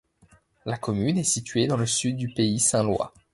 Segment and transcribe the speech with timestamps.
[0.65, 3.13] La commune est située dans le sud du Pays saint-lois.